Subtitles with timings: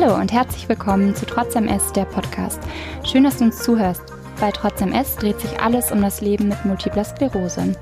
[0.00, 2.58] Hallo und herzlich willkommen zu Trotz MS, der Podcast.
[3.04, 4.02] Schön, dass du uns zuhörst.
[4.40, 7.76] Bei Trotz MS dreht sich alles um das Leben mit multipler Sklerose.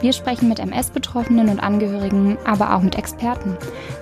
[0.00, 3.56] Wir sprechen mit MS-Betroffenen und Angehörigen, aber auch mit Experten.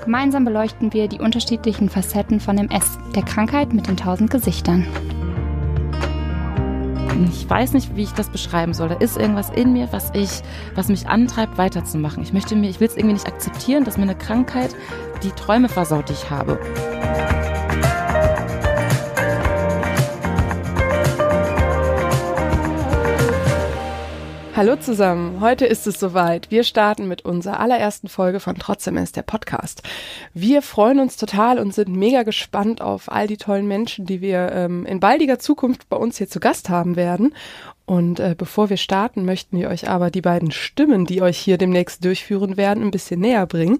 [0.04, 4.86] Gemeinsam beleuchten wir die unterschiedlichen Facetten von MS, der Krankheit mit den tausend Gesichtern.
[7.30, 8.90] Ich weiß nicht, wie ich das beschreiben soll.
[8.90, 10.42] Da ist irgendwas in mir, was ich,
[10.74, 12.22] was mich antreibt, weiterzumachen.
[12.22, 14.76] Ich möchte mir, ich will es irgendwie nicht akzeptieren, dass mir eine Krankheit
[15.22, 16.58] die Träume versaut, die ich habe.
[24.54, 26.50] Hallo zusammen, heute ist es soweit.
[26.50, 29.82] Wir starten mit unserer allerersten Folge von Trotzdem ist der Podcast.
[30.34, 34.52] Wir freuen uns total und sind mega gespannt auf all die tollen Menschen, die wir
[34.52, 37.34] ähm, in baldiger Zukunft bei uns hier zu Gast haben werden.
[37.84, 41.58] Und äh, bevor wir starten, möchten wir euch aber die beiden Stimmen, die euch hier
[41.58, 43.78] demnächst durchführen werden, ein bisschen näher bringen.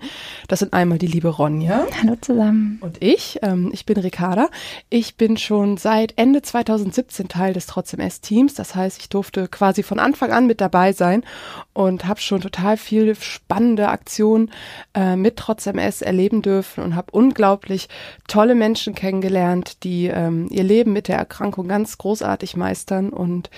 [0.48, 1.86] Das sind einmal die liebe Ronja.
[2.02, 2.78] Hallo zusammen.
[2.80, 3.38] Und ich.
[3.42, 4.48] Ähm, ich bin Ricarda.
[4.90, 8.54] Ich bin schon seit Ende 2017 Teil des Trotzdem S-Teams.
[8.54, 11.24] Das heißt, ich durfte quasi von Anfang an mit dabei sein
[11.72, 14.50] und habe schon total viel spannende Aktionen
[14.94, 17.88] äh, mit Trotzdem S erleben dürfen und habe unglaublich
[18.26, 23.50] tolle Menschen kennengelernt, die ähm, ihr Leben mit der Erkrankung ganz großartig meistern und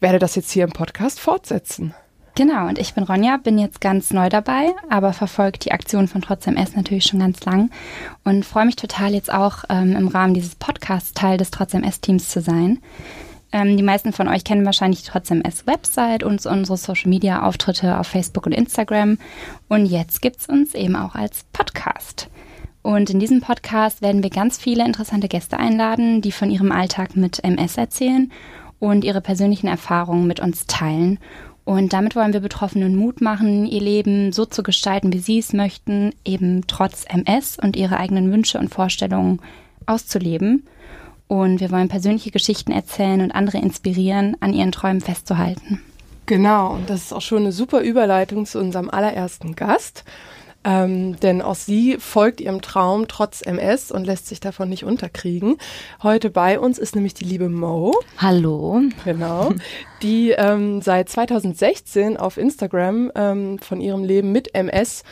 [0.00, 1.94] werde das jetzt hier im Podcast fortsetzen.
[2.36, 6.22] Genau, und ich bin Ronja, bin jetzt ganz neu dabei, aber verfolge die Aktion von
[6.22, 7.70] Trotzdem S natürlich schon ganz lang
[8.24, 12.28] und freue mich total jetzt auch ähm, im Rahmen dieses Podcasts Teil des Trotzdem S-Teams
[12.28, 12.78] zu sein.
[13.52, 18.46] Ähm, die meisten von euch kennen wahrscheinlich die Trotzdem S-Website und unsere Social-Media-Auftritte auf Facebook
[18.46, 19.18] und Instagram.
[19.68, 22.28] Und jetzt gibt es uns eben auch als Podcast.
[22.82, 27.16] Und in diesem Podcast werden wir ganz viele interessante Gäste einladen, die von ihrem Alltag
[27.16, 28.30] mit MS erzählen
[28.80, 31.20] und ihre persönlichen Erfahrungen mit uns teilen.
[31.64, 35.52] Und damit wollen wir Betroffenen Mut machen, ihr Leben so zu gestalten, wie sie es
[35.52, 39.40] möchten, eben trotz MS und ihre eigenen Wünsche und Vorstellungen
[39.86, 40.66] auszuleben.
[41.28, 45.80] Und wir wollen persönliche Geschichten erzählen und andere inspirieren, an ihren Träumen festzuhalten.
[46.26, 50.04] Genau, und das ist auch schon eine super Überleitung zu unserem allerersten Gast.
[50.62, 55.56] Ähm, denn auch sie folgt ihrem Traum trotz MS und lässt sich davon nicht unterkriegen.
[56.02, 57.94] Heute bei uns ist nämlich die liebe Mo.
[58.18, 58.82] Hallo.
[59.04, 59.54] Genau.
[60.02, 65.02] Die ähm, seit 2016 auf Instagram ähm, von ihrem Leben mit MS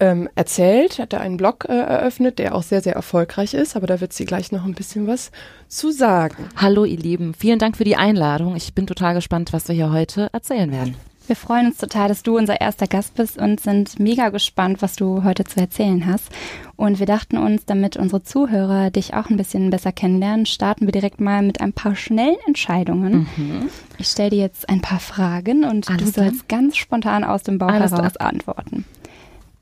[0.00, 0.98] ähm, erzählt.
[0.98, 3.76] Hat da einen Blog äh, eröffnet, der auch sehr, sehr erfolgreich ist.
[3.76, 5.30] Aber da wird sie gleich noch ein bisschen was
[5.68, 6.48] zu sagen.
[6.56, 7.32] Hallo, ihr Lieben.
[7.34, 8.56] Vielen Dank für die Einladung.
[8.56, 10.96] Ich bin total gespannt, was wir hier heute erzählen werden.
[11.26, 14.94] Wir freuen uns total, dass du unser erster Gast bist und sind mega gespannt, was
[14.94, 16.28] du heute zu erzählen hast.
[16.76, 20.92] Und wir dachten uns, damit unsere Zuhörer dich auch ein bisschen besser kennenlernen, starten wir
[20.92, 23.26] direkt mal mit ein paar schnellen Entscheidungen.
[23.36, 23.68] Mhm.
[23.98, 26.48] Ich stelle dir jetzt ein paar Fragen und Alles du sollst dann?
[26.60, 28.28] ganz spontan aus dem Bauch Alles heraus dann?
[28.28, 28.84] antworten.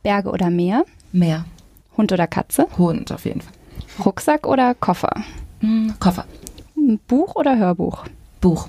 [0.03, 0.85] Berge oder Meer?
[1.13, 1.47] Meer.
[1.97, 2.67] Hund oder Katze?
[2.77, 3.53] Hund auf jeden Fall.
[4.05, 5.23] Rucksack oder Koffer?
[5.61, 6.27] Mhm, Koffer.
[7.09, 8.05] Buch oder Hörbuch?
[8.43, 8.69] Buch.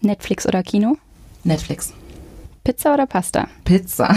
[0.00, 0.96] Netflix oder Kino?
[1.44, 1.92] Netflix.
[2.68, 3.48] Pizza oder Pasta?
[3.64, 4.14] Pizza.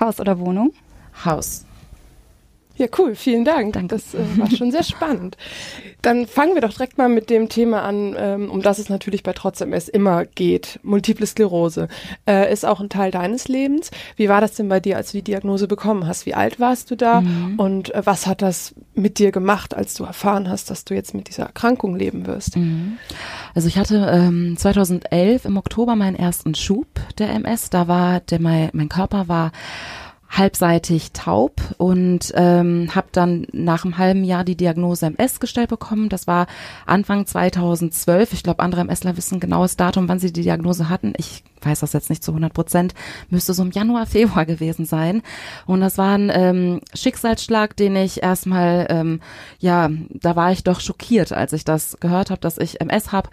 [0.00, 0.70] Haus oder Wohnung?
[1.24, 1.64] Haus.
[2.80, 3.74] Ja, cool, vielen Dank.
[3.74, 3.88] Danke.
[3.94, 5.36] Das äh, war schon sehr spannend.
[6.00, 9.22] Dann fangen wir doch direkt mal mit dem Thema an, ähm, um das es natürlich
[9.22, 10.80] bei Trotzdem es immer geht.
[10.82, 11.88] Multiple Sklerose
[12.26, 13.90] äh, ist auch ein Teil deines Lebens.
[14.16, 16.24] Wie war das denn bei dir, als du die Diagnose bekommen hast?
[16.24, 17.20] Wie alt warst du da?
[17.20, 17.58] Mhm.
[17.58, 21.14] Und äh, was hat das mit dir gemacht, als du erfahren hast, dass du jetzt
[21.14, 22.56] mit dieser Erkrankung leben wirst?
[22.56, 22.96] Mhm.
[23.54, 26.86] Also ich hatte ähm, 2011 im Oktober meinen ersten Schub
[27.18, 27.68] der MS.
[27.68, 29.52] Da war der mein, mein Körper war
[30.30, 36.08] halbseitig taub und ähm, habe dann nach einem halben Jahr die Diagnose MS gestellt bekommen.
[36.08, 36.46] Das war
[36.86, 38.32] Anfang 2012.
[38.32, 41.14] Ich glaube, andere MSler wissen genaues Datum, wann sie die Diagnose hatten.
[41.16, 42.94] Ich weiß das jetzt nicht zu 100 Prozent.
[43.28, 45.22] Müsste so im Januar, Februar gewesen sein.
[45.66, 49.20] Und das war ein ähm, Schicksalsschlag, den ich erstmal, ähm,
[49.58, 53.30] ja, da war ich doch schockiert, als ich das gehört habe, dass ich MS habe.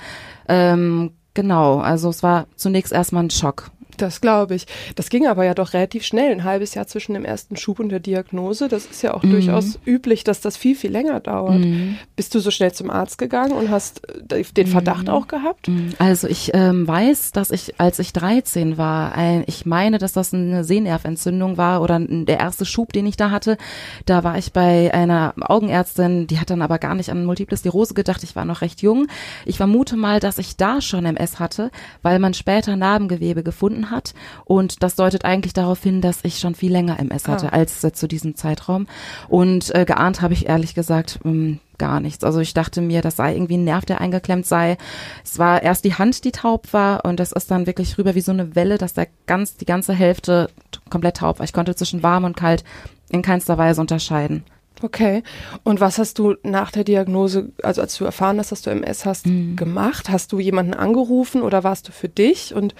[0.49, 3.69] Ähm, genau, also es war zunächst erstmal ein Schock.
[3.97, 4.65] Das glaube ich.
[4.95, 7.89] Das ging aber ja doch relativ schnell, ein halbes Jahr zwischen dem ersten Schub und
[7.89, 8.67] der Diagnose.
[8.67, 9.31] Das ist ja auch mhm.
[9.31, 11.59] durchaus üblich, dass das viel, viel länger dauert.
[11.59, 11.97] Mhm.
[12.15, 14.01] Bist du so schnell zum Arzt gegangen und hast
[14.31, 15.09] äh, den Verdacht mhm.
[15.09, 15.67] auch gehabt?
[15.67, 15.93] Mhm.
[15.99, 20.33] Also ich ähm, weiß, dass ich, als ich 13 war, ein, ich meine, dass das
[20.33, 23.57] eine Sehnerventzündung war oder der erste Schub, den ich da hatte.
[24.05, 27.93] Da war ich bei einer Augenärztin, die hat dann aber gar nicht an Multiple Sklerose
[27.93, 28.23] gedacht.
[28.23, 29.07] Ich war noch recht jung.
[29.45, 34.13] Ich vermute mal, dass ich da schon MS hatte, weil man später Narbengewebe gefunden hat.
[34.45, 37.55] Und das deutet eigentlich darauf hin, dass ich schon viel länger MS hatte ah.
[37.55, 38.87] als äh, zu diesem Zeitraum.
[39.27, 42.23] Und äh, geahnt habe ich ehrlich gesagt mh, hm, gar nichts.
[42.23, 44.77] Also ich dachte mir, das sei irgendwie ein Nerv, der eingeklemmt sei.
[45.23, 48.21] Es war erst die Hand, die taub war und das ist dann wirklich rüber wie
[48.21, 50.49] so eine Welle, dass der ganz, die ganze Hälfte
[50.89, 51.43] komplett taub war.
[51.43, 52.63] Ich konnte zwischen warm und kalt
[53.09, 54.43] in keinster Weise unterscheiden.
[54.83, 55.23] Okay.
[55.63, 59.05] Und was hast du nach der Diagnose, also als du erfahren hast, dass du MS
[59.05, 59.55] hast, mhm.
[59.55, 60.09] gemacht?
[60.09, 62.53] Hast du jemanden angerufen oder warst du für dich?
[62.53, 62.75] Und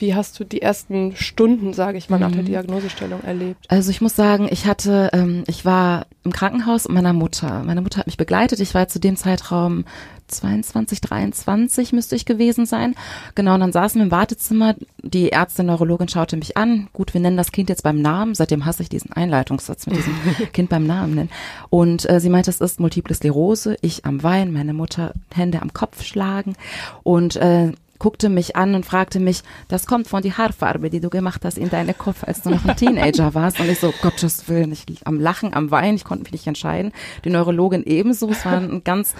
[0.00, 2.46] wie hast du die ersten Stunden, sage ich mal, nach der mhm.
[2.46, 3.66] Diagnosestellung erlebt?
[3.68, 7.62] Also ich muss sagen, ich hatte, ähm, ich war im Krankenhaus mit meiner Mutter.
[7.64, 8.60] Meine Mutter hat mich begleitet.
[8.60, 9.84] Ich war zu dem Zeitraum
[10.30, 12.94] 22, 23 müsste ich gewesen sein.
[13.34, 14.74] Genau, und dann saßen wir im Wartezimmer.
[15.02, 16.88] Die Ärztin, Neurologin schaute mich an.
[16.92, 18.34] Gut, wir nennen das Kind jetzt beim Namen.
[18.34, 20.14] Seitdem hasse ich diesen Einleitungssatz mit diesem
[20.52, 21.30] Kind beim Namen nennen.
[21.68, 23.76] Und äh, sie meinte, es ist Multiple Sklerose.
[23.80, 26.54] Ich am Wein, meine Mutter Hände am Kopf schlagen.
[27.02, 31.10] Und äh, guckte mich an und fragte mich, das kommt von die Haarfarbe, die du
[31.10, 33.60] gemacht hast in deinem Kopf, als du noch ein Teenager warst.
[33.60, 36.92] Und ich so, Gottes Willen, ich am Lachen, am Weinen, ich konnte mich nicht entscheiden.
[37.24, 38.28] Die Neurologin ebenso.
[38.30, 39.14] Es war eine ganz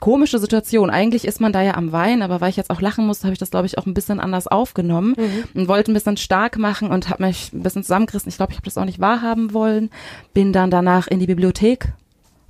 [0.00, 0.90] komische Situation.
[0.90, 3.32] Eigentlich ist man da ja am Weinen, aber weil ich jetzt auch lachen musste, habe
[3.32, 5.44] ich das, glaube ich, auch ein bisschen anders aufgenommen mhm.
[5.60, 8.28] und wollte ein bisschen stark machen und habe mich ein bisschen zusammengerissen.
[8.28, 9.90] Ich glaube, ich habe das auch nicht wahrhaben wollen.
[10.34, 11.92] Bin dann danach in die Bibliothek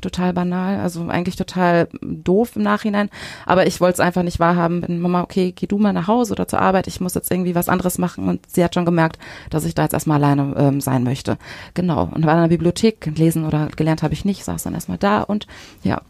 [0.00, 3.10] total banal, also eigentlich total doof im Nachhinein.
[3.44, 4.80] Aber ich wollte es einfach nicht wahrhaben.
[4.82, 7.54] Bin Mama, okay, geh du mal nach Hause oder zur Arbeit, ich muss jetzt irgendwie
[7.54, 8.28] was anderes machen.
[8.28, 9.18] Und sie hat schon gemerkt,
[9.50, 11.38] dass ich da jetzt erstmal alleine ähm, sein möchte.
[11.74, 12.08] Genau.
[12.12, 15.22] Und war in der Bibliothek, lesen oder gelernt habe ich nicht, saß dann erstmal da
[15.22, 15.46] und
[15.82, 16.02] ja.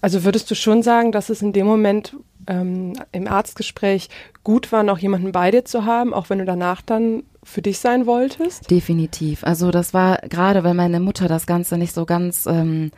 [0.00, 2.16] Also würdest du schon sagen, dass es in dem Moment
[2.46, 4.08] ähm, im Arztgespräch
[4.44, 7.78] gut war, noch jemanden bei dir zu haben, auch wenn du danach dann für dich
[7.78, 8.70] sein wolltest?
[8.70, 9.44] Definitiv.
[9.44, 12.90] Also das war gerade, weil meine Mutter das Ganze nicht so ganz, ähm,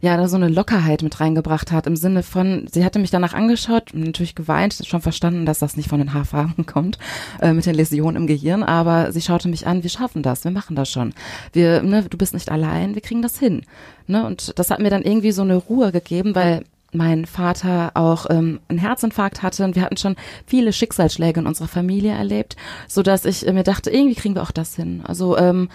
[0.00, 3.34] ja, da so eine Lockerheit mit reingebracht hat, im Sinne von, sie hatte mich danach
[3.34, 6.98] angeschaut natürlich geweint, schon verstanden, dass das nicht von den Haarfarben kommt,
[7.40, 10.50] äh, mit den Läsionen im Gehirn, aber sie schaute mich an, wir schaffen das, wir
[10.50, 11.14] machen das schon.
[11.52, 13.62] Wir, ne, du bist nicht allein, wir kriegen das hin.
[14.08, 14.26] Ne?
[14.26, 16.64] Und das hat mir dann irgendwie so eine Ruhe gegeben, weil
[16.94, 21.68] mein Vater auch ähm, einen Herzinfarkt hatte und wir hatten schon viele Schicksalsschläge in unserer
[21.68, 22.56] Familie erlebt,
[22.88, 25.02] so dass ich äh, mir dachte, irgendwie kriegen wir auch das hin.
[25.06, 25.68] Also ähm,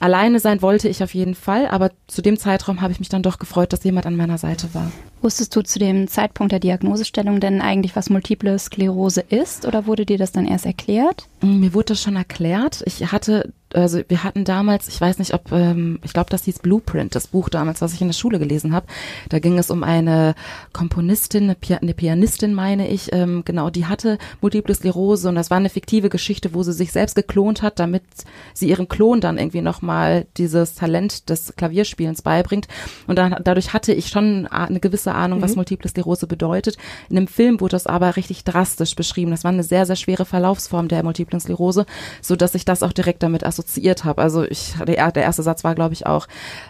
[0.00, 3.22] alleine sein wollte ich auf jeden Fall, aber zu dem Zeitraum habe ich mich dann
[3.22, 4.90] doch gefreut, dass jemand an meiner Seite war.
[5.22, 10.06] Wusstest du zu dem Zeitpunkt der Diagnosestellung denn eigentlich, was Multiple Sklerose ist oder wurde
[10.06, 11.28] dir das dann erst erklärt?
[11.42, 12.82] Mm, mir wurde das schon erklärt.
[12.86, 16.58] Ich hatte also wir hatten damals, ich weiß nicht, ob, ähm, ich glaube, das hieß
[16.58, 18.86] Blueprint, das Buch damals, was ich in der Schule gelesen habe.
[19.28, 20.34] Da ging es um eine
[20.72, 25.50] Komponistin, eine, Pia eine Pianistin, meine ich, ähm, genau, die hatte Multiple Sklerose und das
[25.50, 28.02] war eine fiktive Geschichte, wo sie sich selbst geklont hat, damit
[28.54, 32.66] sie ihrem Klon dann irgendwie nochmal dieses Talent des Klavierspielens beibringt.
[33.06, 35.42] Und dann, dadurch hatte ich schon eine gewisse Ahnung, mhm.
[35.42, 36.76] was Multiple Sklerose bedeutet.
[37.08, 39.30] In einem Film wurde das aber richtig drastisch beschrieben.
[39.30, 41.86] Das war eine sehr, sehr schwere Verlaufsform der Multiple Sklerose,
[42.20, 44.22] so dass ich das auch direkt damit assoziiert habe.
[44.22, 46.26] Also ich, der, der erste Satz war, glaube ich, auch,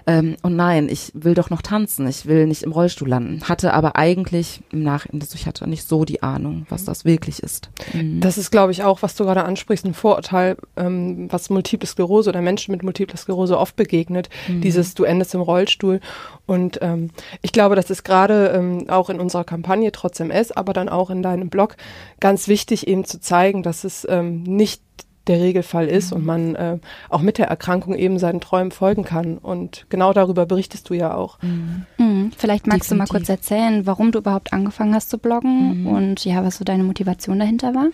[0.07, 3.43] ähm, oh nein, ich will doch noch tanzen, ich will nicht im Rollstuhl landen.
[3.49, 7.43] Hatte aber eigentlich im Nachhinein, also ich hatte nicht so die Ahnung, was das wirklich
[7.43, 7.71] ist.
[7.93, 8.21] Mhm.
[8.21, 12.31] Das ist, glaube ich, auch, was du gerade ansprichst, ein Vorurteil, ähm, was Multiple Sklerose
[12.31, 14.29] oder Menschen mit Multiple Sklerose oft begegnet.
[14.49, 14.61] Mhm.
[14.61, 16.01] Dieses, du endest im Rollstuhl.
[16.47, 17.11] Und ähm,
[17.43, 21.11] ich glaube, das ist gerade ähm, auch in unserer Kampagne trotz MS, aber dann auch
[21.11, 21.77] in deinem Blog
[22.19, 24.83] ganz wichtig, eben zu zeigen, dass es ähm, nicht
[25.27, 26.17] der Regelfall ist mhm.
[26.17, 26.79] und man äh,
[27.09, 29.39] auch mit der Erkrankung eben seinen Träumen folgen kann.
[29.39, 31.39] Und genau darüber berichtest du ja auch.
[31.43, 31.87] Mhm.
[31.99, 32.33] Mhm.
[32.37, 33.09] Vielleicht magst Definitiv.
[33.09, 35.87] du mal kurz erzählen, warum du überhaupt angefangen hast zu bloggen mhm.
[35.87, 37.89] und ja, was so deine Motivation dahinter war?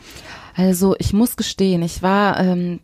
[0.56, 2.80] Also ich muss gestehen, ich war ähm,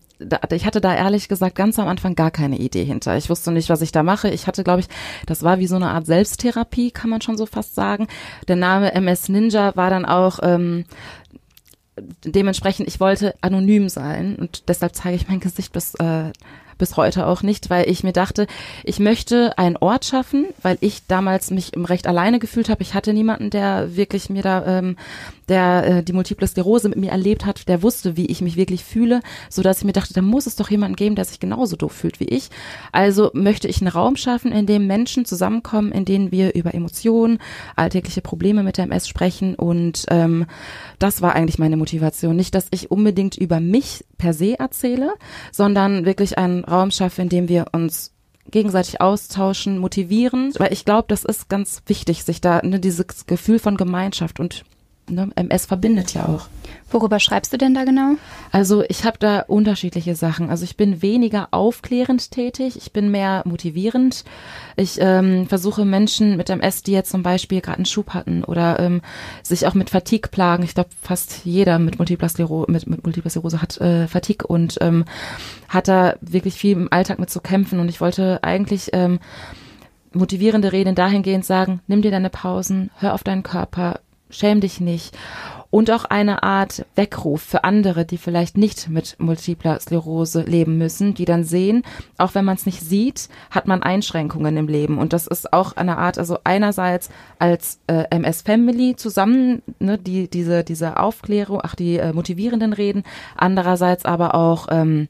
[0.51, 3.17] ich hatte da ehrlich gesagt ganz am Anfang gar keine Idee hinter.
[3.17, 4.31] Ich wusste nicht, was ich da mache.
[4.31, 4.89] Ich hatte, glaube ich,
[5.27, 8.07] das war wie so eine Art Selbsttherapie, kann man schon so fast sagen.
[8.49, 10.85] Der Name MS Ninja war dann auch ähm,
[12.25, 16.33] dementsprechend, ich wollte anonym sein und deshalb zeige ich mein Gesicht bis äh,
[16.83, 18.49] bis heute auch nicht, weil ich mir dachte,
[18.83, 22.83] ich möchte einen Ort schaffen, weil ich damals mich im Recht alleine gefühlt habe.
[22.83, 24.97] Ich hatte niemanden, der wirklich mir da, ähm,
[25.49, 28.83] der äh, die Multiple Sklerose mit mir erlebt hat, der wusste, wie ich mich wirklich
[28.83, 31.77] fühle, so dass ich mir dachte, da muss es doch jemanden geben, der sich genauso
[31.77, 32.51] doof fühlt wie ich.
[32.91, 37.39] Also möchte ich einen Raum schaffen, in dem Menschen zusammenkommen, in denen wir über Emotionen,
[37.77, 40.47] alltägliche Probleme mit der MS sprechen und ähm,
[40.99, 42.35] das war eigentlich meine Motivation.
[42.35, 45.15] Nicht, dass ich unbedingt über mich per se erzähle,
[45.51, 48.13] sondern wirklich einen Raum schaffe, in dem wir uns
[48.49, 53.59] gegenseitig austauschen, motivieren, weil ich glaube, das ist ganz wichtig, sich da ne, dieses Gefühl
[53.59, 54.65] von Gemeinschaft und
[55.09, 56.49] ne, MS verbindet ja auch.
[56.91, 58.17] Worüber schreibst du denn da genau?
[58.51, 60.51] Also ich habe da unterschiedliche Sachen.
[60.51, 64.25] Also ich bin weniger aufklärend tätig, ich bin mehr motivierend.
[64.77, 68.79] Ich ähm, versuche Menschen mit MS, die jetzt zum Beispiel gerade einen Schub hatten oder
[68.79, 69.01] ähm,
[69.43, 70.65] sich auch mit Fatigue plagen.
[70.65, 74.77] Ich glaube, fast jeder mit Multipler Sklerose, mit, mit Multipler Sklerose hat äh, Fatigue und
[74.83, 75.07] ähm,
[75.69, 77.81] hat da wirklich viel im Alltag mit zu kämpfen.
[77.81, 79.19] Und ich wollte eigentlich ähm,
[80.13, 84.01] motivierende Reden dahingehend sagen, nimm dir deine Pausen, hör auf deinen Körper,
[84.33, 85.17] schäm dich nicht
[85.73, 91.15] und auch eine Art Weckruf für andere, die vielleicht nicht mit multipler Sklerose leben müssen,
[91.15, 91.83] die dann sehen,
[92.19, 94.99] auch wenn man es nicht sieht, hat man Einschränkungen im Leben.
[94.99, 97.09] Und das ist auch eine Art, also einerseits
[97.39, 103.03] als äh, MS Family zusammen, ne, die diese diese Aufklärung, ach die äh, motivierenden Reden,
[103.35, 105.09] andererseits aber auch ähm,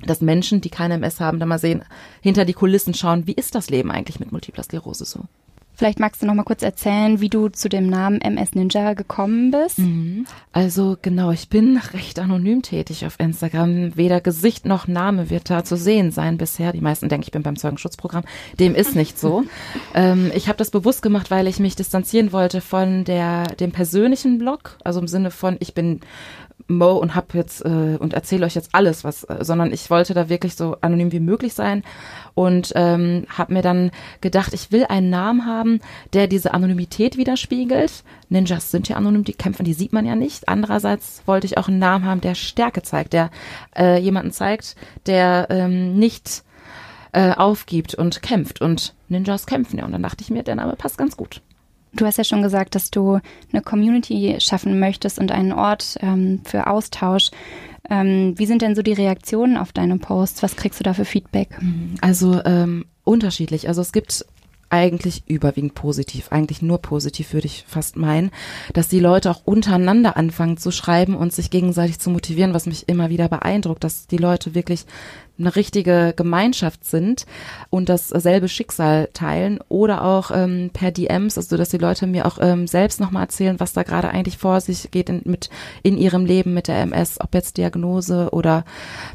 [0.00, 1.84] dass Menschen, die keine MS haben, da mal sehen,
[2.20, 5.20] hinter die Kulissen schauen, wie ist das Leben eigentlich mit Multipler Sklerose so?
[5.76, 9.50] Vielleicht magst du noch mal kurz erzählen, wie du zu dem Namen MS Ninja gekommen
[9.50, 9.80] bist.
[9.80, 10.26] Mhm.
[10.52, 13.96] Also genau, ich bin recht anonym tätig auf Instagram.
[13.96, 16.72] Weder Gesicht noch Name wird da zu sehen sein bisher.
[16.72, 18.24] Die meisten denken, ich bin beim Zeugenschutzprogramm.
[18.60, 19.42] Dem ist nicht so.
[19.94, 24.38] ähm, ich habe das bewusst gemacht, weil ich mich distanzieren wollte von der dem persönlichen
[24.38, 26.00] Blog, also im Sinne von ich bin
[26.66, 30.14] Mo und hab jetzt äh, und erzähle euch jetzt alles, was, äh, sondern ich wollte
[30.14, 31.82] da wirklich so anonym wie möglich sein
[32.34, 33.90] und ähm, habe mir dann
[34.20, 35.80] gedacht, ich will einen Namen haben,
[36.14, 38.02] der diese Anonymität widerspiegelt.
[38.30, 40.48] Ninjas sind ja anonym, die kämpfen, die sieht man ja nicht.
[40.48, 43.30] Andererseits wollte ich auch einen Namen haben, der Stärke zeigt, der
[43.76, 44.74] äh, jemanden zeigt,
[45.06, 46.44] der ähm, nicht
[47.12, 48.60] äh, aufgibt und kämpft.
[48.60, 49.84] Und Ninjas kämpfen ja.
[49.84, 51.42] Und dann dachte ich mir, der Name passt ganz gut.
[51.94, 53.20] Du hast ja schon gesagt, dass du
[53.52, 57.30] eine Community schaffen möchtest und einen Ort ähm, für Austausch.
[57.88, 60.42] Ähm, wie sind denn so die Reaktionen auf deine Posts?
[60.42, 61.50] Was kriegst du da für Feedback?
[62.00, 63.68] Also ähm, unterschiedlich.
[63.68, 64.24] Also es gibt
[64.70, 68.32] eigentlich überwiegend positiv, eigentlich nur positiv würde ich fast meinen,
[68.72, 72.88] dass die Leute auch untereinander anfangen zu schreiben und sich gegenseitig zu motivieren, was mich
[72.88, 74.86] immer wieder beeindruckt, dass die Leute wirklich
[75.38, 77.26] eine richtige Gemeinschaft sind
[77.70, 82.38] und dasselbe Schicksal teilen oder auch ähm, per DMs, also dass die Leute mir auch
[82.40, 85.50] ähm, selbst nochmal erzählen, was da gerade eigentlich vor sich geht in, mit
[85.82, 88.64] in ihrem Leben mit der MS, ob jetzt Diagnose oder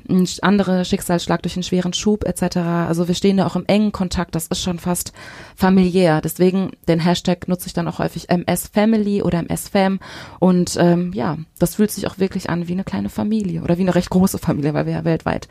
[0.10, 2.58] ein anderer Schicksalsschlag durch einen schweren Schub etc.
[2.58, 5.14] Also wir stehen da auch im engen Kontakt, das ist schon fast
[5.56, 6.20] familiär.
[6.22, 10.00] Deswegen den Hashtag nutze ich dann auch häufig MS Family oder MS Fam
[10.40, 13.84] und ähm, ja, das fühlt sich auch wirklich an wie eine kleine Familie oder wie
[13.84, 15.48] eine recht große Familie, weil wir ja weltweit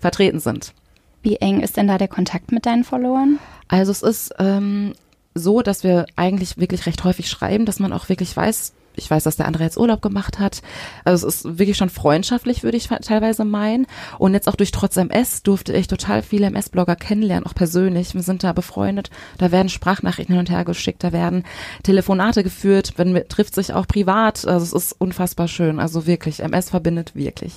[0.00, 0.74] vertreten sind.
[1.22, 3.38] Wie eng ist denn da der Kontakt mit deinen Followern?
[3.68, 4.94] Also es ist ähm,
[5.34, 9.24] so, dass wir eigentlich wirklich recht häufig schreiben, dass man auch wirklich weiß, ich weiß,
[9.24, 10.62] dass der andere jetzt Urlaub gemacht hat.
[11.04, 13.86] Also es ist wirklich schon freundschaftlich, würde ich teilweise meinen.
[14.18, 18.14] Und jetzt auch durch Trotz MS durfte ich total viele MS-Blogger kennenlernen, auch persönlich.
[18.14, 19.10] Wir sind da befreundet.
[19.38, 21.44] Da werden Sprachnachrichten hin und her geschickt, da werden
[21.82, 24.46] Telefonate geführt, man trifft sich auch privat.
[24.46, 25.78] Also es ist unfassbar schön.
[25.78, 27.54] Also wirklich, MS verbindet wirklich.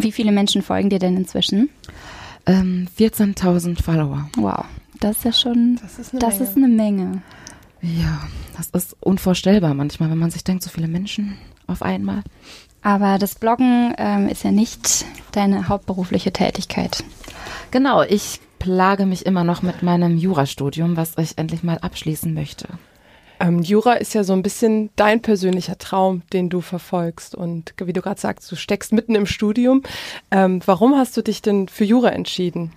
[0.00, 1.70] Wie viele Menschen folgen dir denn inzwischen?
[2.46, 4.30] Ähm, 14.000 Follower.
[4.36, 4.64] Wow,
[5.00, 6.48] das ist ja schon, das ist eine, das Menge.
[6.48, 7.22] Ist eine Menge.
[7.82, 11.36] Ja, das ist unvorstellbar manchmal, wenn man sich denkt, so viele Menschen
[11.66, 12.22] auf einmal.
[12.80, 17.02] Aber das Bloggen ähm, ist ja nicht deine hauptberufliche Tätigkeit.
[17.72, 22.68] Genau, ich plage mich immer noch mit meinem Jurastudium, was ich endlich mal abschließen möchte.
[23.40, 27.34] Ähm, Jura ist ja so ein bisschen dein persönlicher Traum, den du verfolgst.
[27.34, 29.82] Und wie du gerade sagst, du steckst mitten im Studium.
[30.30, 32.72] Ähm, warum hast du dich denn für Jura entschieden?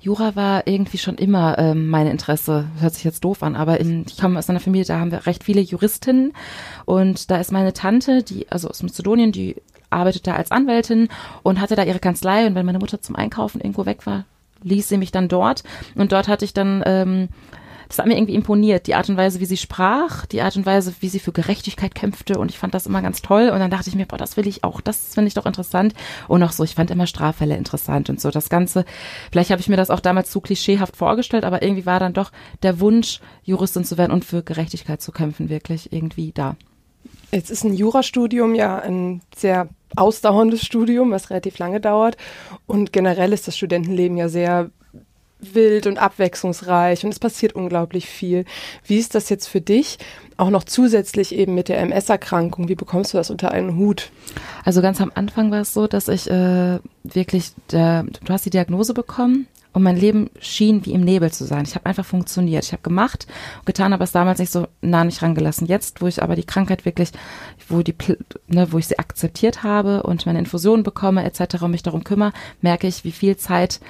[0.00, 2.66] Jura war irgendwie schon immer ähm, mein Interesse.
[2.80, 5.26] Hört sich jetzt doof an, aber in, ich komme aus einer Familie, da haben wir
[5.26, 6.32] recht viele Juristinnen.
[6.86, 9.56] Und da ist meine Tante, die, also aus Mazedonien, die
[9.90, 11.08] arbeitet da als Anwältin
[11.42, 12.46] und hatte da ihre Kanzlei.
[12.46, 14.24] Und wenn meine Mutter zum Einkaufen irgendwo weg war,
[14.62, 15.64] ließ sie mich dann dort.
[15.94, 17.28] Und dort hatte ich dann ähm,
[17.90, 20.64] das hat mir irgendwie imponiert, die Art und Weise, wie sie sprach, die Art und
[20.64, 22.38] Weise, wie sie für Gerechtigkeit kämpfte.
[22.38, 23.50] Und ich fand das immer ganz toll.
[23.52, 25.92] Und dann dachte ich mir, boah, das will ich auch, das finde ich doch interessant.
[26.28, 28.30] Und auch so, ich fand immer Straffälle interessant und so.
[28.30, 28.84] Das Ganze,
[29.32, 32.30] vielleicht habe ich mir das auch damals zu klischeehaft vorgestellt, aber irgendwie war dann doch
[32.62, 36.54] der Wunsch, Juristin zu werden und für Gerechtigkeit zu kämpfen, wirklich irgendwie da.
[37.32, 42.16] Jetzt ist ein Jurastudium ja ein sehr ausdauerndes Studium, was relativ lange dauert.
[42.66, 44.70] Und generell ist das Studentenleben ja sehr
[45.40, 48.44] wild und abwechslungsreich und es passiert unglaublich viel.
[48.84, 49.98] Wie ist das jetzt für dich?
[50.36, 52.68] Auch noch zusätzlich eben mit der MS-Erkrankung.
[52.68, 54.10] Wie bekommst du das unter einen Hut?
[54.64, 58.50] Also ganz am Anfang war es so, dass ich äh, wirklich, der, du hast die
[58.50, 61.64] Diagnose bekommen und mein Leben schien wie im Nebel zu sein.
[61.64, 62.64] Ich habe einfach funktioniert.
[62.64, 63.26] Ich habe gemacht
[63.64, 65.66] getan, aber es damals nicht so nah nicht rangelassen.
[65.66, 67.10] Jetzt, wo ich aber die Krankheit wirklich,
[67.68, 67.94] wo die,
[68.48, 71.62] ne, wo ich sie akzeptiert habe und meine Infusionen bekomme etc.
[71.62, 73.80] und mich darum kümmere, merke ich, wie viel Zeit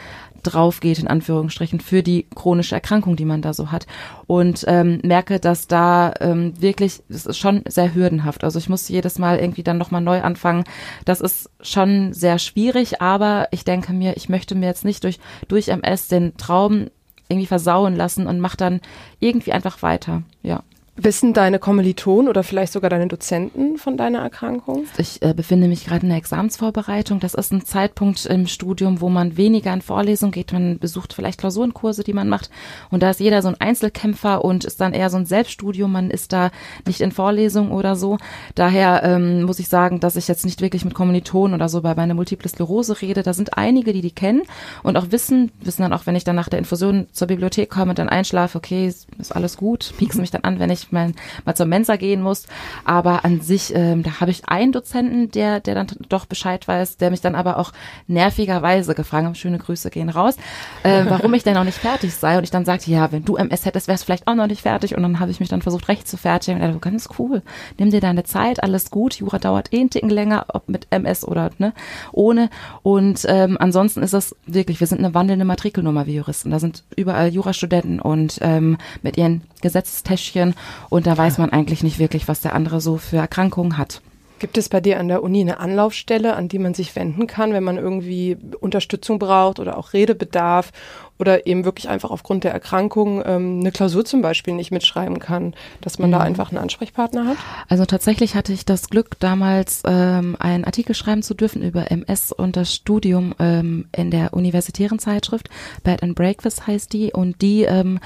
[0.42, 3.86] drauf geht, in Anführungsstrichen, für die chronische Erkrankung, die man da so hat.
[4.26, 8.44] Und ähm, merke, dass da ähm, wirklich, das ist schon sehr hürdenhaft.
[8.44, 10.64] Also ich muss jedes Mal irgendwie dann nochmal neu anfangen.
[11.04, 15.18] Das ist schon sehr schwierig, aber ich denke mir, ich möchte mir jetzt nicht durch,
[15.48, 16.86] durch MS den Traum
[17.28, 18.80] irgendwie versauen lassen und mach dann
[19.20, 20.22] irgendwie einfach weiter.
[20.42, 20.62] Ja.
[21.02, 24.84] Wissen deine Kommilitonen oder vielleicht sogar deine Dozenten von deiner Erkrankung?
[24.98, 27.20] Ich äh, befinde mich gerade in der Examensvorbereitung.
[27.20, 30.52] Das ist ein Zeitpunkt im Studium, wo man weniger in Vorlesungen geht.
[30.52, 32.50] Man besucht vielleicht Klausurenkurse, die man macht.
[32.90, 35.90] Und da ist jeder so ein Einzelkämpfer und ist dann eher so ein Selbststudium.
[35.90, 36.50] Man ist da
[36.86, 38.18] nicht in Vorlesungen oder so.
[38.54, 41.94] Daher ähm, muss ich sagen, dass ich jetzt nicht wirklich mit Kommilitonen oder so bei
[41.94, 43.22] meiner Multiple Sklerose rede.
[43.22, 44.42] Da sind einige, die die kennen
[44.82, 47.90] und auch wissen, wissen dann auch, wenn ich dann nach der Infusion zur Bibliothek komme
[47.90, 51.12] und dann einschlafe, okay, ist alles gut, piekst mich dann an, wenn ich mal,
[51.44, 52.46] mal zur Mensa gehen muss.
[52.84, 56.96] Aber an sich, ähm, da habe ich einen Dozenten, der, der dann doch Bescheid weiß,
[56.96, 57.72] der mich dann aber auch
[58.06, 60.36] nervigerweise gefragt hat, schöne Grüße gehen raus,
[60.82, 62.38] äh, warum ich denn noch nicht fertig sei.
[62.38, 64.62] Und ich dann sagte, ja, wenn du MS hättest, wärst du vielleicht auch noch nicht
[64.62, 64.96] fertig.
[64.96, 66.60] Und dann habe ich mich dann versucht, recht zu fertigen.
[66.60, 67.42] Und er ganz cool,
[67.78, 69.14] nimm dir deine Zeit, alles gut.
[69.14, 71.72] Jura dauert eh einen Ticken länger, ob mit MS oder ne,
[72.12, 72.50] ohne.
[72.82, 76.50] Und ähm, ansonsten ist das wirklich, wir sind eine wandelnde Matrikelnummer wie Juristen.
[76.50, 80.54] Da sind überall Jurastudenten und ähm, mit ihren Gesetzestäschchen
[80.88, 84.02] und da weiß man eigentlich nicht wirklich, was der andere so für Erkrankungen hat.
[84.40, 87.52] Gibt es bei dir an der Uni eine Anlaufstelle, an die man sich wenden kann,
[87.52, 90.72] wenn man irgendwie Unterstützung braucht oder auch Redebedarf
[91.20, 95.54] oder eben wirklich einfach aufgrund der Erkrankung ähm, eine Klausur zum Beispiel nicht mitschreiben kann,
[95.82, 96.14] dass man mhm.
[96.14, 97.36] da einfach einen Ansprechpartner hat?
[97.68, 102.32] Also tatsächlich hatte ich das Glück, damals ähm, einen Artikel schreiben zu dürfen über MS
[102.32, 105.50] und das Studium ähm, in der universitären Zeitschrift.
[105.84, 108.00] Bad and Breakfast heißt die und die ähm,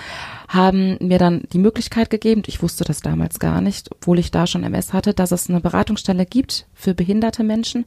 [0.49, 4.47] haben mir dann die Möglichkeit gegeben, ich wusste das damals gar nicht, obwohl ich da
[4.47, 7.87] schon MS hatte, dass es eine Beratungsstelle gibt für behinderte Menschen,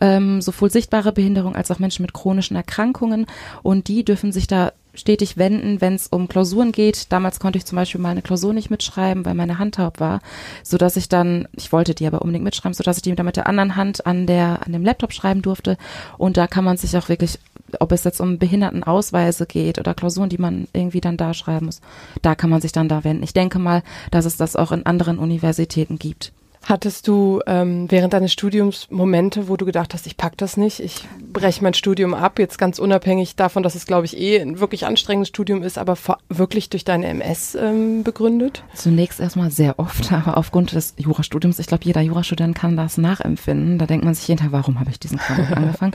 [0.00, 3.26] ähm, sowohl sichtbare Behinderung als auch Menschen mit chronischen Erkrankungen
[3.62, 4.63] und die dürfen sich da
[4.94, 7.12] stetig wenden, wenn es um Klausuren geht.
[7.12, 10.20] Damals konnte ich zum Beispiel meine Klausur nicht mitschreiben, weil meine Hand taub war,
[10.62, 13.26] so dass ich dann, ich wollte die aber unbedingt mitschreiben, so dass ich die dann
[13.26, 15.76] mit der anderen Hand an der an dem Laptop schreiben durfte.
[16.18, 17.38] Und da kann man sich auch wirklich,
[17.80, 21.80] ob es jetzt um Behindertenausweise geht oder Klausuren, die man irgendwie dann da schreiben muss,
[22.22, 23.22] da kann man sich dann da wenden.
[23.22, 26.32] Ich denke mal, dass es das auch in anderen Universitäten gibt.
[26.66, 30.80] Hattest du ähm, während deines Studiums Momente, wo du gedacht hast, ich pack das nicht,
[30.80, 34.60] ich breche mein Studium ab, jetzt ganz unabhängig davon, dass es, glaube ich, eh ein
[34.60, 35.96] wirklich anstrengendes Studium ist, aber
[36.30, 38.64] wirklich durch deine MS ähm, begründet?
[38.74, 43.78] Zunächst erstmal sehr oft, aber aufgrund des Jurastudiums, ich glaube, jeder Jurastudent kann das nachempfinden.
[43.78, 45.92] Da denkt man sich jeden Tag, warum habe ich diesen Kram angefangen?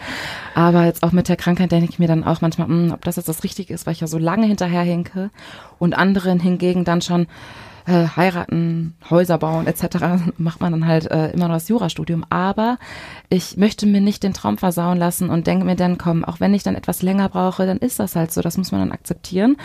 [0.53, 3.03] Aber jetzt auch mit der Krankheit denke ich mir dann auch manchmal, mh, hm, ob
[3.05, 5.31] das jetzt das Richtige ist, weil ich ja so lange hinterherhinke
[5.79, 7.25] und anderen hingegen dann schon
[7.89, 9.97] äh, heiraten, Häuser bauen etc.
[10.37, 12.25] macht man dann halt äh, immer noch das Jurastudium.
[12.29, 12.77] Aber
[13.29, 16.53] ich möchte mir nicht den Traum versauen lassen und denke mir dann, komm, auch wenn
[16.53, 18.41] ich dann etwas länger brauche, dann ist das halt so.
[18.41, 19.57] Das muss man dann akzeptieren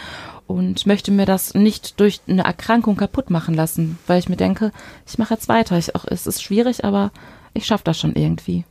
[0.47, 4.73] und möchte mir das nicht durch eine Erkrankung kaputt machen lassen, weil ich mir denke,
[5.07, 5.77] ich mache jetzt weiter.
[5.79, 7.13] Ich, auch, es ist schwierig, aber
[7.53, 8.65] ich schaffe das schon irgendwie.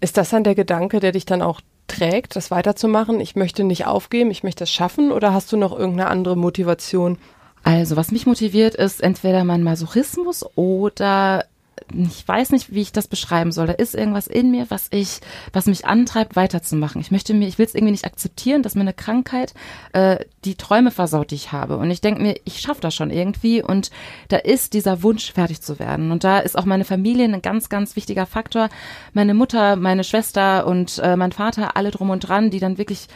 [0.00, 3.20] Ist das dann der Gedanke, der dich dann auch trägt, das weiterzumachen?
[3.20, 7.18] Ich möchte nicht aufgeben, ich möchte das schaffen oder hast du noch irgendeine andere Motivation?
[7.66, 11.46] Also, was mich motiviert, ist entweder mein Masochismus oder
[11.92, 13.66] ich weiß nicht, wie ich das beschreiben soll.
[13.66, 15.18] Da ist irgendwas in mir, was ich,
[15.52, 17.00] was mich antreibt, weiterzumachen.
[17.00, 19.52] Ich möchte mir, ich will es irgendwie nicht akzeptieren, dass mir eine Krankheit
[19.94, 21.76] äh, die Träume versaut, die ich habe.
[21.76, 23.64] Und ich denke mir, ich schaffe das schon irgendwie.
[23.64, 23.90] Und
[24.28, 26.12] da ist dieser Wunsch, fertig zu werden.
[26.12, 28.68] Und da ist auch meine Familie ein ganz, ganz wichtiger Faktor.
[29.12, 33.08] Meine Mutter, meine Schwester und äh, mein Vater, alle drum und dran, die dann wirklich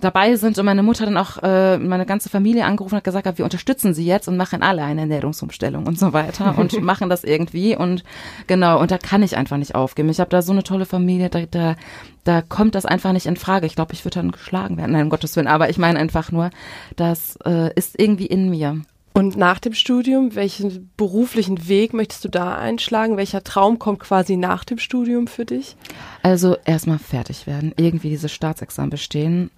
[0.00, 3.38] dabei sind und meine Mutter dann auch äh, meine ganze Familie angerufen hat gesagt hat,
[3.38, 7.24] wir unterstützen sie jetzt und machen alle eine Ernährungsumstellung und so weiter und machen das
[7.24, 8.04] irgendwie und
[8.46, 10.08] genau und da kann ich einfach nicht aufgeben.
[10.08, 11.76] Ich habe da so eine tolle Familie, da, da,
[12.24, 13.66] da kommt das einfach nicht in Frage.
[13.66, 16.32] Ich glaube, ich würde dann geschlagen werden, nein, um Gottes Willen, aber ich meine einfach
[16.32, 16.50] nur,
[16.96, 18.82] das äh, ist irgendwie in mir.
[19.16, 23.16] Und nach dem Studium, welchen beruflichen Weg möchtest du da einschlagen?
[23.16, 25.74] Welcher Traum kommt quasi nach dem Studium für dich?
[26.22, 29.50] Also erstmal fertig werden, irgendwie dieses Staatsexamen bestehen.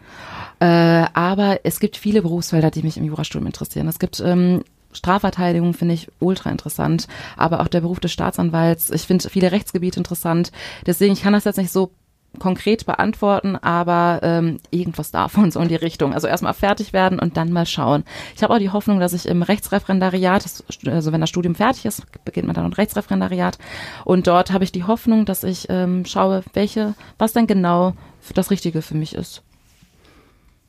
[0.61, 3.89] Äh, aber es gibt viele Berufsfelder, die mich im Jurastudium interessieren.
[3.89, 8.91] Es gibt ähm, Strafverteidigung finde ich ultra interessant, aber auch der Beruf des Staatsanwalts.
[8.91, 10.53] Ich finde viele Rechtsgebiete interessant.
[10.87, 11.91] Deswegen, ich kann das jetzt nicht so
[12.39, 16.15] konkret beantworten, aber ähm, irgendwas davon so in die Richtung.
[16.15, 18.05] Also erstmal fertig werden und dann mal schauen.
[18.37, 20.45] Ich habe auch die Hoffnung, dass ich im Rechtsreferendariat,
[20.87, 23.59] also wenn das Studium fertig ist, beginnt man dann ein Rechtsreferendariat
[24.05, 27.95] und dort habe ich die Hoffnung, dass ich ähm, schaue, welche, was denn genau
[28.35, 29.43] das Richtige für mich ist.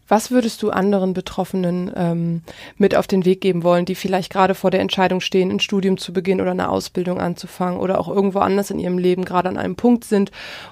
[0.09, 2.41] Was würdest du anderen Betroffenen ähm,
[2.77, 5.97] mit auf den Weg geben wollen, die vielleicht gerade vor der Entscheidung stehen, ein Studium
[5.97, 9.57] zu beginnen oder eine Ausbildung anzufangen oder auch irgendwo anders in ihrem Leben gerade an
[9.57, 10.31] einem Punkt sind,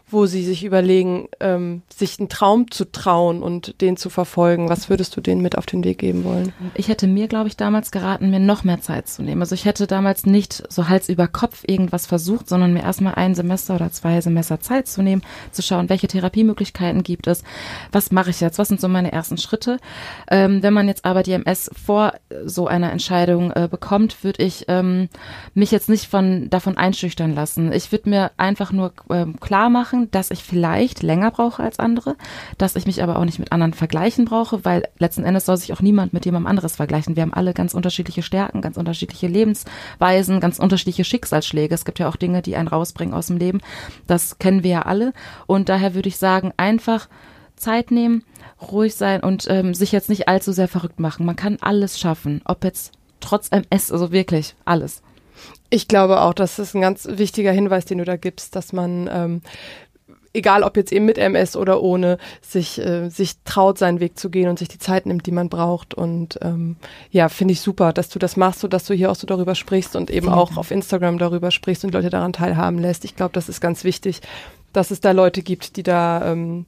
[0.10, 4.70] wo sie sich überlegen, ähm, sich einen Traum zu trauen und den zu verfolgen?
[4.70, 6.52] Was würdest du denen mit auf den Weg geben wollen?
[6.74, 9.42] Ich hätte mir, glaube ich, damals geraten, mir noch mehr Zeit zu nehmen.
[9.42, 13.36] Also ich hätte damals nicht so Hals über Kopf irgendwas versucht, sondern mir erstmal ein
[13.36, 15.22] Semester oder zwei Semester Zeit zu nehmen,
[15.52, 17.44] zu schauen, welche Therapiemöglichkeiten gibt es,
[17.92, 19.80] was mache ich jetzt, was sind so meine ersten ersten Schritte.
[20.32, 22.14] Ähm, wenn man jetzt aber die MS vor
[22.46, 25.10] so einer Entscheidung äh, bekommt, würde ich ähm,
[25.54, 27.72] mich jetzt nicht von davon einschüchtern lassen.
[27.74, 32.16] Ich würde mir einfach nur ähm, klar machen, dass ich vielleicht länger brauche als andere,
[32.58, 35.74] dass ich mich aber auch nicht mit anderen vergleichen brauche, weil letzten Endes soll sich
[35.74, 37.16] auch niemand mit jemandem anderes vergleichen.
[37.16, 41.76] Wir haben alle ganz unterschiedliche Stärken, ganz unterschiedliche Lebensweisen, ganz unterschiedliche Schicksalsschläge.
[41.76, 43.60] Es gibt ja auch Dinge, die einen rausbringen aus dem Leben.
[44.08, 45.12] Das kennen wir ja alle.
[45.48, 47.10] Und daher würde ich sagen, einfach
[47.58, 48.24] Zeit nehmen,
[48.62, 51.26] ruhig sein und ähm, sich jetzt nicht allzu sehr verrückt machen.
[51.26, 55.02] Man kann alles schaffen, ob jetzt trotz MS, also wirklich alles.
[55.70, 59.10] Ich glaube auch, das ist ein ganz wichtiger Hinweis, den du da gibst, dass man
[59.12, 59.42] ähm,
[60.38, 64.30] egal ob jetzt eben mit MS oder ohne, sich, äh, sich traut, seinen Weg zu
[64.30, 65.94] gehen und sich die Zeit nimmt, die man braucht.
[65.94, 66.78] Und ähm,
[67.10, 69.56] ja, finde ich super, dass du das machst und dass du hier auch so darüber
[69.56, 73.04] sprichst und eben auch auf Instagram darüber sprichst und Leute daran teilhaben lässt.
[73.04, 74.22] Ich glaube, das ist ganz wichtig,
[74.74, 76.66] dass es da Leute gibt, die da ähm,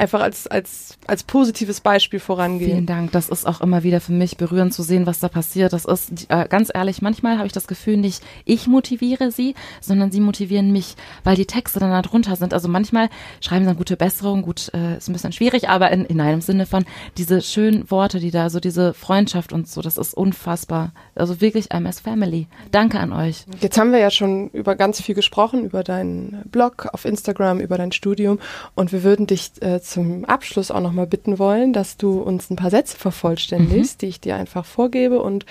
[0.00, 2.70] einfach als, als, als positives Beispiel vorangehen.
[2.70, 3.12] Vielen Dank.
[3.12, 5.74] Das ist auch immer wieder für mich berührend zu sehen, was da passiert.
[5.74, 10.10] Das ist äh, ganz ehrlich, manchmal habe ich das Gefühl, nicht ich motiviere sie, sondern
[10.10, 12.54] sie motivieren mich, weil die Texte dann da drunter sind.
[12.54, 13.10] Also manchmal
[13.42, 16.40] schreiben sie dann gute Besserung, gut, äh, ist ein bisschen schwierig, aber in, in einem
[16.40, 16.86] Sinne von
[17.18, 20.92] diese schönen Worte, die da, so diese Freundschaft und so, das ist unfassbar.
[21.14, 22.46] Also wirklich MS Family.
[22.70, 23.44] Danke an euch.
[23.60, 27.76] Jetzt haben wir ja schon über ganz viel gesprochen, über deinen Blog auf Instagram, über
[27.76, 28.38] dein Studium
[28.74, 32.56] und wir würden dich äh, zum Abschluss auch nochmal bitten wollen, dass du uns ein
[32.56, 33.98] paar Sätze vervollständigst, mhm.
[34.00, 35.46] die ich dir einfach vorgebe und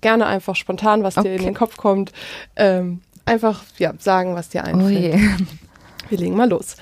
[0.00, 1.28] gerne einfach spontan, was okay.
[1.28, 2.12] dir in den Kopf kommt,
[2.56, 5.14] ähm, einfach ja, sagen, was dir einfällt.
[5.14, 5.46] Oh je.
[6.08, 6.76] Wir legen mal los.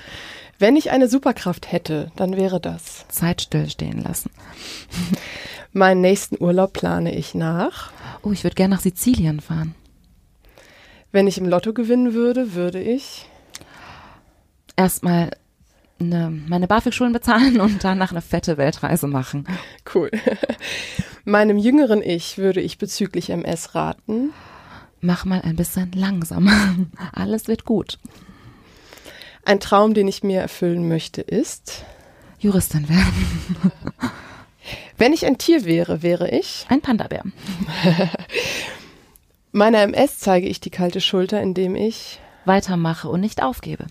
[0.58, 4.30] Wenn ich eine Superkraft hätte, dann wäre das Zeit stillstehen lassen.
[5.72, 7.92] Meinen nächsten Urlaub plane ich nach.
[8.22, 9.74] Oh, ich würde gerne nach Sizilien fahren.
[11.12, 13.28] Wenn ich im Lotto gewinnen würde, würde ich
[14.76, 15.30] erstmal
[16.00, 19.46] eine, meine BAföG-Schulen bezahlen und danach eine fette Weltreise machen.
[19.94, 20.10] Cool.
[21.24, 24.32] Meinem jüngeren Ich würde ich bezüglich MS raten.
[25.00, 26.76] Mach mal ein bisschen langsamer.
[27.12, 27.98] Alles wird gut.
[29.44, 31.84] Ein Traum, den ich mir erfüllen möchte, ist
[32.38, 33.72] Juristin werden.
[34.96, 37.22] Wenn ich ein Tier wäre, wäre ich ein Panda-Bär.
[39.52, 43.86] Meiner MS zeige ich die kalte Schulter, indem ich weitermache und nicht aufgebe.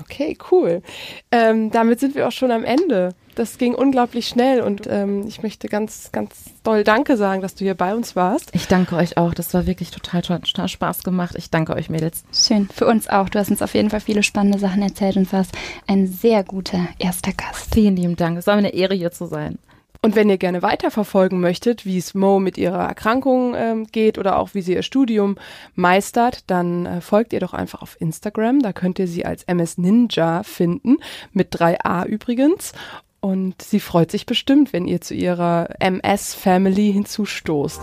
[0.00, 0.82] Okay, cool.
[1.30, 3.10] Ähm, damit sind wir auch schon am Ende.
[3.34, 7.64] Das ging unglaublich schnell und ähm, ich möchte ganz, ganz doll Danke sagen, dass du
[7.64, 8.50] hier bei uns warst.
[8.52, 9.32] Ich danke euch auch.
[9.32, 11.36] Das war wirklich total toll, total Spaß gemacht.
[11.36, 12.24] Ich danke euch, Mädels.
[12.32, 12.68] Schön.
[12.74, 13.28] Für uns auch.
[13.28, 15.52] Du hast uns auf jeden Fall viele spannende Sachen erzählt und warst
[15.86, 17.72] ein sehr guter erster Gast.
[17.72, 18.38] Vielen lieben Dank.
[18.38, 19.58] Es war mir eine Ehre, hier zu sein.
[20.00, 24.38] Und wenn ihr gerne weiterverfolgen möchtet, wie es Mo mit ihrer Erkrankung ähm, geht oder
[24.38, 25.36] auch wie sie ihr Studium
[25.74, 28.60] meistert, dann äh, folgt ihr doch einfach auf Instagram.
[28.60, 30.98] Da könnt ihr sie als MS Ninja finden,
[31.32, 32.72] mit 3a übrigens.
[33.20, 37.80] Und sie freut sich bestimmt, wenn ihr zu ihrer MS-Family hinzustoßt.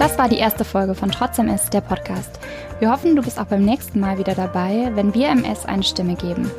[0.00, 2.40] Das war die erste Folge von Trotz MS, der Podcast.
[2.78, 6.14] Wir hoffen, du bist auch beim nächsten Mal wieder dabei, wenn wir MS eine Stimme
[6.14, 6.50] geben.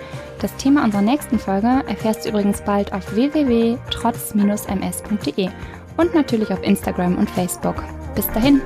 [0.41, 5.49] Das Thema unserer nächsten Folge erfährst du übrigens bald auf www.trotz-ms.de
[5.97, 7.83] und natürlich auf Instagram und Facebook.
[8.13, 8.61] Bis dahin!